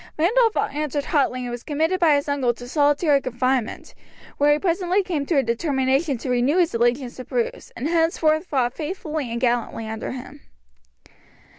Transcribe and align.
Randolph 0.17 0.57
answered 0.73 1.05
hotly 1.05 1.43
and 1.43 1.51
was 1.51 1.61
committed 1.61 1.99
by 1.99 2.15
his 2.15 2.27
uncle 2.27 2.55
to 2.55 2.67
solitary 2.67 3.21
confinement, 3.21 3.93
where 4.39 4.51
he 4.51 4.57
presently 4.57 5.03
came 5.03 5.27
to 5.27 5.37
a 5.37 5.43
determination 5.43 6.17
to 6.17 6.31
renew 6.31 6.57
his 6.57 6.73
allegiance 6.73 7.17
to 7.17 7.23
Bruce, 7.23 7.71
and 7.75 7.87
henceforward 7.87 8.43
fought 8.47 8.73
faithfully 8.73 9.29
and 9.31 9.39
gallantly 9.39 9.87
under 9.87 10.11
him. 10.13 10.41